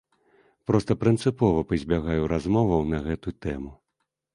[0.71, 3.71] Проста прынцыпова пазбягаю размоваў на гэту тэму.